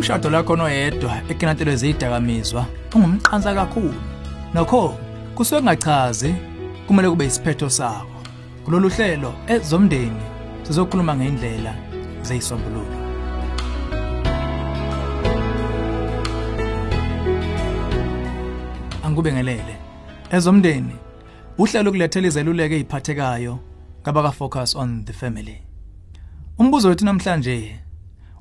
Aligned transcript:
umshado 0.00 0.30
lakho 0.30 0.56
noyedwa 0.56 1.12
ekinatelwe 1.28 1.76
zidakamizwa 1.76 2.66
ungumqansa 2.94 3.54
kakhulu. 3.54 4.00
Nokho 4.54 4.96
kusuke 5.34 5.60
kungachazi 5.60 6.34
kumele 6.86 7.10
kube 7.10 7.26
isiphetho 7.26 7.70
sawo. 7.70 8.10
Kulolu 8.64 8.88
hlelo 8.88 9.32
ezomndeni 9.48 10.22
sizokhuluma 10.62 11.16
ngendlela 11.16 11.74
zeyisombululo 12.22 12.96
angikubingelele 19.04 19.76
ezomndeni 20.32 20.96
uhlelo 21.58 21.90
kulethela 21.90 22.28
izeluleko 22.28 22.74
eziphathekayo 22.74 23.58
ngabaka 24.02 24.32
focus 24.32 24.76
on 24.76 25.04
the 25.04 25.12
family. 25.12 25.58
Umbuzo 26.58 26.88
wethu 26.88 27.04
namhlanje 27.04 27.79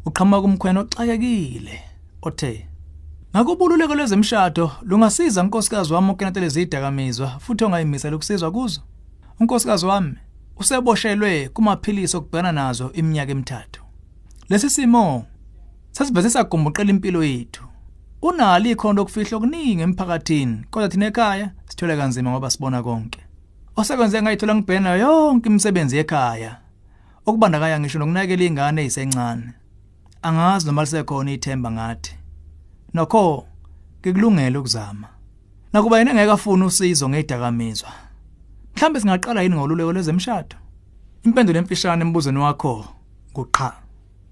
uqhamuka 0.10 0.41
kumkhwena 0.41 0.80
oxakekile 0.80 1.75
othe 2.21 2.70
Ngakubululeko 3.33 3.96
lwezemshado 3.96 4.71
lungasiza 4.82 5.43
unkosikazi 5.43 5.93
wami 5.93 6.11
ukenatele 6.11 6.50
zidakamizwa 6.50 7.28
futhi 7.39 7.64
ongayimisela 7.64 8.16
ukusizwa 8.16 8.52
kuzo. 8.52 8.82
Unkosikazi 9.39 9.86
wami 9.86 10.16
useboshelwe 10.57 11.50
kumaphilisi 11.50 12.18
okubhekana 12.18 12.52
nazo 12.52 12.92
iminyaka 12.93 13.32
emithathu. 13.32 13.82
Lesi 14.50 14.69
simo 14.69 15.25
sasivese 15.92 16.30
sagumbuqela 16.30 16.89
impilo 16.89 17.24
yethu. 17.24 17.64
Unali 18.21 18.71
ikhondo 18.71 19.02
okufihla 19.02 19.38
okuningi 19.38 19.82
emphakathini 19.82 20.64
kodwa 20.71 20.89
thina 20.89 21.05
ekhaya 21.05 21.52
sithole 21.66 21.97
kanzima 21.97 22.32
ngoba 22.32 22.50
sibona 22.50 22.83
konke. 22.83 23.19
Osekwenze 23.75 24.21
ngayithola 24.21 24.55
ngibhena 24.55 24.96
yonke 24.96 25.50
imisebenzi 25.50 25.97
ekhaya. 25.97 26.57
Okubandakanya 27.25 27.80
ngisho 27.80 28.00
nokunakela 28.00 28.44
ingane 28.44 28.82
ezisencane. 28.86 29.54
Angazi 30.21 30.65
noma 30.65 30.82
lisekhona 30.82 31.32
ithemba 31.32 31.71
ngathi. 31.71 32.16
Nokho 32.94 33.47
ngikulungele 34.02 34.57
ukuzama. 34.57 35.07
Nakuba 35.73 35.97
yena 35.99 36.13
ngeke 36.13 36.31
afune 36.31 36.66
usizo 36.66 37.09
ngedakamizwa. 37.09 37.89
Mhlambe 38.75 38.99
singaqala 38.99 39.41
yini 39.41 39.55
ngoluleko 39.55 39.94
lwezemshado? 39.94 40.55
Impendulo 41.23 41.59
emfishane 41.59 42.02
embuzweni 42.02 42.39
wakho 42.39 42.85
kuqha. 43.33 43.73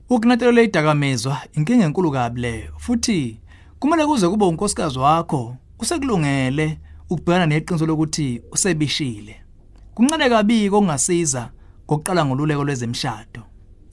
Ukunatelo 0.09 0.52
ledakamizwa 0.52 1.42
inkinga 1.53 1.86
enkulu 1.86 2.12
kabi 2.12 2.42
leyo 2.42 2.73
futhi 2.78 3.40
kumele 3.80 4.06
kuze 4.06 4.30
kube 4.30 4.45
unkosikazi 4.45 5.00
wakho 5.00 5.56
usekulungele 5.80 6.80
ukubhekana 7.09 7.45
neqiniso 7.45 7.86
lokuthi 7.86 8.42
usebishile. 8.52 9.36
Kuncane 9.95 10.30
kabi 10.30 10.69
okungasiza 10.69 11.52
ngokuqala 11.86 12.25
ngoluleko 12.25 12.64
lwezemshado. 12.64 13.47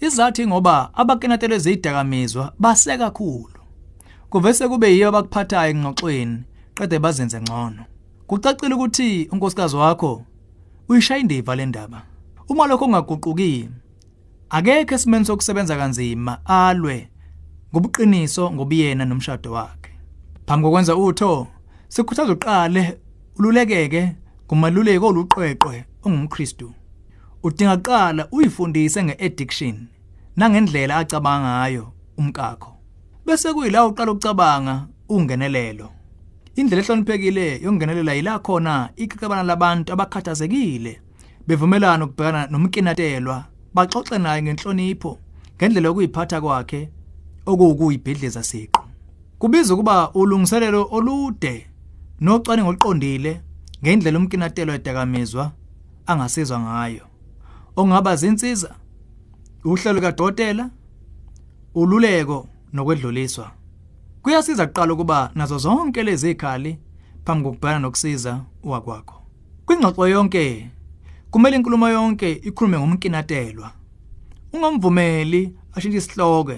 Izathu 0.05 0.47
ngoba 0.47 0.91
abakenatelwe 0.94 1.58
zidakamizwa 1.58 2.52
base 2.58 2.98
kakhulu. 2.98 3.60
Kuvese 4.30 4.69
kube 4.69 4.92
yiyo 4.92 5.08
abakuphathayo 5.08 5.70
engxoxweni 5.70 6.44
qede 6.74 6.98
bazenze 6.98 7.41
ngcono. 7.41 7.84
Kucacile 8.27 8.75
ukuthi 8.75 9.28
unkosikazi 9.32 9.77
wakho 9.77 10.22
uyishaya 10.88 11.20
indiva 11.20 11.56
le 11.56 11.66
ndaba. 11.66 12.02
Uma 12.48 12.66
lokho 12.66 12.84
kungaguquki 12.84 13.69
akekho 14.50 14.94
esimeni 14.94 15.25
sokusebenza 15.25 15.77
kanzima 15.77 16.44
alwe 16.44 17.08
ngobuqiniso 17.72 18.52
ngobuyena 18.52 19.05
nomshado 19.05 19.52
wakhe. 19.52 19.92
Phambi 20.47 20.64
kokwenza 20.64 20.97
utho 20.97 21.47
sikhuthaza 21.88 22.32
uqale 22.32 22.98
ululekeke 23.38 24.16
kumaluleko 24.47 25.06
oluqweqwe 25.06 25.84
ongumKristu. 26.05 26.72
Udinga 27.42 27.77
kuqala 27.77 28.28
uyifundise 28.32 29.05
ngeaddiction 29.05 29.94
nangendlela 30.36 30.96
acabanga 30.96 31.48
ngayo 31.48 31.92
umkakho. 32.18 32.72
Bese 33.27 33.52
kuyila 33.52 33.86
uqala 33.86 34.12
ukucabanga 34.12 34.86
ungenelelo. 35.08 35.91
Indlela 36.56 36.82
ehloniphekile 36.82 37.60
yokungenelela 37.62 38.12
yila 38.14 38.38
khona 38.38 38.91
ikicabana 38.96 39.42
labantu 39.42 39.92
abakhathazekile 39.92 41.00
bevumelana 41.47 42.04
ukubhekana 42.04 42.47
nomkinatelwa 42.47 43.44
baxoxe 43.75 44.19
naye 44.19 44.42
ngenhlonipho 44.42 45.19
ngendlela 45.56 45.88
yokuyiphatha 45.88 46.41
kwakhe 46.41 46.88
okuwukuyibhidliza 47.47 48.42
siqo. 48.42 48.82
Kubiza 49.38 49.75
ukuba 49.75 50.10
ulungiselelo 50.14 50.88
olude 50.91 51.66
nocwaningo 52.20 52.69
oluqondile 52.69 53.41
ngendlela 53.82 54.19
umkinatelwa 54.19 54.75
edakamizwa 54.75 55.53
angasizwa 56.06 56.60
ngayo. 56.60 57.04
Ongaba 57.76 58.16
zinsiza 58.16 58.75
uhlelo 59.64 60.00
kadokotela 60.00 60.70
ululeko 61.75 62.48
nokwedluliswa. 62.72 63.50
Kuyasiza 64.22 64.66
kuqala 64.66 64.92
ukuba 64.92 65.30
nazo 65.34 65.58
zonke 65.58 66.02
lezi 66.02 66.30
ikhali 66.30 66.78
phambi 67.25 67.44
kokubhekana 67.44 67.78
nokusiza 67.78 68.44
wakwakho. 68.62 69.22
Kwingxoxo 69.66 70.08
yonke 70.08 70.70
kumele 71.30 71.56
inkulumo 71.56 71.88
yonke 71.88 72.32
ikhulume 72.32 72.78
ngomkinatelwa. 72.78 73.72
Ungomvumeli 74.53 75.56
ashintshe 75.72 75.98
isihloko 75.98 76.54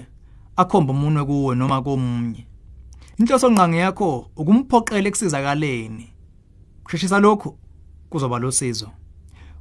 akhomba 0.55 0.93
umunwe 0.93 1.25
kuwe 1.25 1.55
noma 1.55 1.81
komunye. 1.81 2.47
Inhloso 3.19 3.49
nqangi 3.49 3.77
yakho 3.77 4.31
ukumphoqela 4.35 5.07
ekusizakaleni. 5.07 6.13
Kusheshisa 6.83 7.19
lokho 7.19 7.57
kuzoba 8.09 8.39
losizo. 8.39 8.89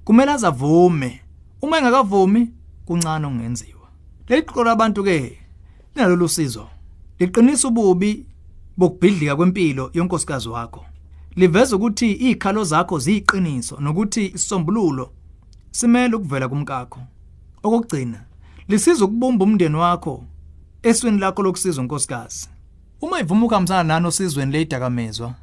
Kumele 0.04 0.32
azavume. 0.32 1.20
Uma 1.62 1.78
engakavumi 1.78 2.52
kuncane 2.86 3.26
okungenziwa. 3.26 3.88
Leli 4.28 4.42
qolo 4.42 4.64
labantu 4.64 5.04
ke 5.04 5.38
linalolu 5.94 6.28
sizo. 6.28 6.69
Liqinisa 7.19 7.69
ububi 7.69 8.26
bokubhidlika 8.76 9.36
kwempilo 9.36 9.91
yonkosikazi 9.94 10.48
wakho. 10.48 10.84
Liveza 11.36 11.76
ukuthi 11.76 12.12
izikhalo 12.12 12.64
zakho 12.64 12.98
ziyiqiniso 12.98 13.80
nokuthi 13.80 14.26
isombululo 14.34 15.12
simele 15.70 16.16
ukuvela 16.16 16.48
kumkakho. 16.48 17.00
Okugcina, 17.62 18.20
lisiza 18.69 19.04
ukubumba 19.04 19.44
umndeni 19.44 19.76
wakho 19.76 20.24
esweni 20.82 21.18
lakho 21.18 21.42
lokusiza 21.42 21.80
unkosikazi. 21.80 22.48
Uma 23.00 23.20
ivuma 23.20 23.44
ukuhambisana 23.44 23.82
nani 23.82 24.06
osizweni 24.06 24.53
leyidakamezwa, 24.53 25.34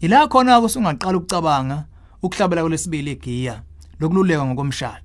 ila 0.00 0.28
khona 0.28 0.60
usungaqala 0.60 1.18
ukucabanga 1.18 1.84
ukuhlabela 2.22 2.62
kwelesibili 2.62 3.12
igiya 3.12 3.62
lokululeka 4.00 4.44
ngokomshado. 4.46 5.03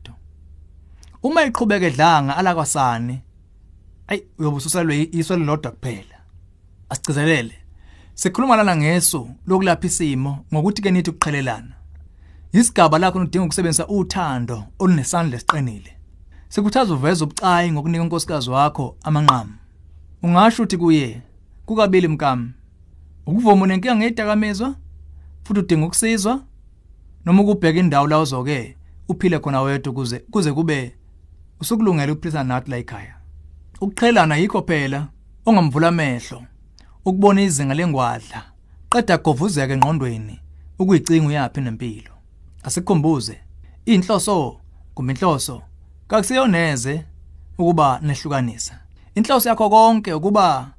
Uma 1.24 1.44
iqhubeka 1.44 1.86
edlanga 1.86 2.38
alakwasane, 2.38 3.22
ayi 4.08 4.24
uyobususelwe 4.38 5.10
iswele 5.12 5.46
lodwa 5.46 5.72
kuphela. 5.72 6.18
Asicizelele. 6.90 7.56
Sikhuluma 8.14 8.56
lana 8.56 8.76
ngeso 8.76 9.30
lokulapha 9.48 9.88
isimo 9.88 10.46
ngokuthi 10.54 10.82
ke 10.82 10.92
nithi 10.92 11.10
ukuqhelelana. 11.10 11.76
Isigaba 12.54 13.00
lakho 13.00 13.20
udinga 13.20 13.46
ukusebenzisa 13.46 13.88
uthando 13.88 14.64
olunesandla 14.80 15.36
esiqinile. 15.38 15.92
Sikhuthaza 16.50 16.94
uveze 16.94 17.24
ubucayi 17.24 17.72
ngokunika 17.72 18.04
unkosikazi 18.04 18.50
wakho 18.50 18.98
amanqamu. 19.04 19.54
Ungasho 20.24 20.64
uthi 20.64 20.78
kuye 20.78 21.22
kukabili 21.66 22.08
mkami. 22.08 22.52
Ukuvuma 23.26 23.68
nenkinga 23.68 23.96
ngedakamezwa 23.96 24.76
futhi 25.44 25.60
udinga 25.60 25.86
ukusizwa 25.86 26.44
noma 27.26 27.42
ukubheka 27.42 27.80
indawo 27.80 28.08
la 28.08 28.20
uzoke 28.20 28.78
uphile 29.10 29.40
khona 29.40 29.62
wedwa 29.62 29.94
kuze 29.94 30.20
kuze 30.20 30.54
kube 30.54 30.96
usukulungela 31.62 32.14
ukuphilisana 32.14 32.44
nathi 32.44 32.72
la 32.72 32.78
ekhaya. 32.78 33.16
Ukuqhelana 33.82 34.36
yikho 34.36 34.62
phela 34.62 35.08
ongamvula 35.46 35.88
amehlo 35.88 36.44
ukubona 37.06 37.42
izinga 37.42 37.74
lengwadla 37.74 38.42
qeda 38.92 39.18
govuzeke 39.18 39.74
engqondweni 39.74 40.40
ukuyicinga 40.80 41.28
uyaphina 41.28 41.66
nempilo. 41.66 42.14
Asikhumbuze 42.64 43.40
inhloso 43.86 44.60
kuminhloso 44.94 45.62
kakusiyoneze 46.08 47.06
ukuba 47.58 48.00
nehlukanisa. 48.02 48.80
Inhloso 49.16 49.50
yakho 49.50 49.70
konke 49.70 50.14
ukuba 50.14 50.72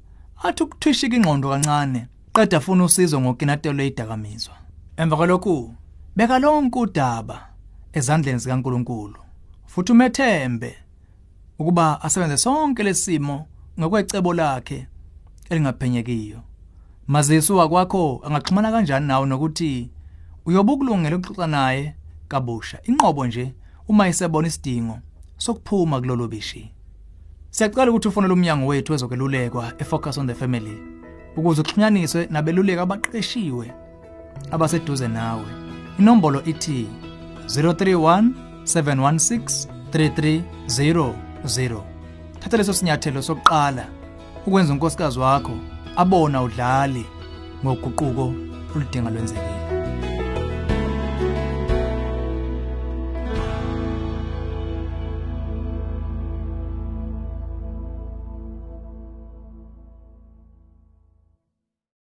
athi 0.43 0.63
ukuthwishika 0.63 1.15
ingqondo 1.15 1.49
kancane 1.49 2.07
qeda 2.33 2.59
funa 2.59 2.83
usizo 2.83 3.21
ngokinatelo 3.21 3.75
leyidakamizwa. 3.75 4.55
Emva 4.97 5.17
kwalokhu 5.17 5.75
beka 6.15 6.39
lonke 6.39 6.79
udaba 6.79 7.47
ezandleni 7.93 8.39
zikaNkuluNkulu 8.39 9.30
futhi 9.71 9.91
umethembe 9.91 10.77
ukuba 11.59 12.01
asebenze 12.01 12.37
sonke 12.37 12.83
lesimo 12.83 13.45
ngokwecebo 13.79 14.33
lakhe 14.33 14.87
elingaphenyekiyo. 15.49 16.39
Mazisi 17.07 17.53
wakwakho 17.53 18.21
angaxhumana 18.25 18.71
kanjani 18.71 19.07
nawe 19.07 19.25
nokuthi 19.25 19.89
uyobukulungela 20.45 21.15
ukuxoxa 21.15 21.47
naye 21.47 21.95
kabusha. 22.27 22.79
Inqobo 22.83 23.27
nje 23.27 23.53
uma 23.87 24.07
isebona 24.07 24.47
isidingo 24.47 24.99
sokuphuma 25.37 25.99
kulolu 25.99 26.27
bishi. 26.27 26.71
Siyacela 27.49 27.91
ukuthi 27.91 28.07
ufonele 28.07 28.33
umnyango 28.33 28.67
wethu 28.67 28.91
wezokelulekwa 28.91 29.73
eFocus 29.77 30.17
on 30.17 30.27
the 30.27 30.35
Family 30.35 30.77
ukuze 31.37 31.61
uxhunyaniswe 31.61 32.27
nabeluleki 32.31 32.79
abaqeshiwe 32.79 33.73
abaseduze 34.51 35.07
nawe. 35.07 35.45
Inombolo 35.99 36.43
ithi 36.43 36.87
031 37.45 38.50
716 38.63 39.67
3300. 39.91 41.81
Thatha 42.39 42.57
leso 42.57 42.73
sinyathelo 42.73 43.21
sokuqala 43.21 43.85
ukwenza 44.45 44.73
unkosikazi 44.73 45.19
wakho 45.19 45.51
abona 45.95 46.41
udlali 46.41 47.05
ngoguquko 47.63 48.33
oludinga 48.75 49.09
lwenzekile 49.09 49.60